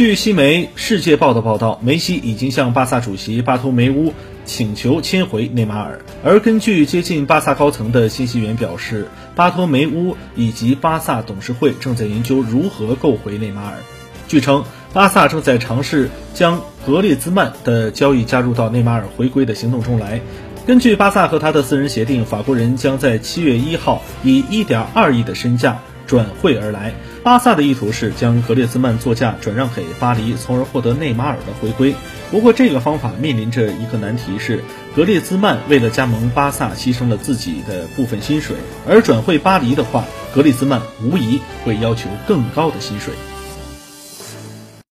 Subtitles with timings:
[0.00, 4.14] 据西媒《世界报》的报道，梅西已经向巴萨主席巴托梅乌
[4.46, 6.00] 请求签回内马尔。
[6.24, 13.74] 而根据接近巴萨高层的信息源表示，巴托梅乌以及巴萨董事会正在研究如何购回内马尔。
[14.26, 20.22] 据称，巴萨正在尝试将格列兹曼的交易加入到内马尔回归的行动中来。
[20.66, 25.82] 根据巴萨和他的私人协定，法国人将在七月一号以一点二亿的身价。
[26.10, 26.92] 转会而来，
[27.22, 31.94] 巴萨的意图是将格列兹曼作价转让给巴黎，从而获得内马尔的回归。
[32.32, 34.64] 不过，这个方法面临着一个难题是，
[34.96, 38.56] 格列兹曼为了加盟巴萨牺牲了自己的部分薪水，
[38.88, 43.14] 而转会巴黎的话，格列兹曼无疑会要求更高的薪水。